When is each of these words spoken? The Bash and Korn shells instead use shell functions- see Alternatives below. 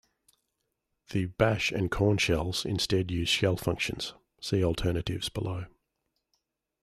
The 1.11 1.27
Bash 1.27 1.71
and 1.71 1.91
Korn 1.91 2.17
shells 2.17 2.65
instead 2.65 3.11
use 3.11 3.29
shell 3.29 3.55
functions- 3.55 4.15
see 4.41 4.63
Alternatives 4.65 5.29
below. 5.29 5.65